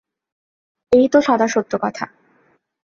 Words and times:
এই 0.91 1.05
তো 1.07 1.19
সদা 1.21 1.47
সত্য 1.47 1.73
কথা। 1.81 2.05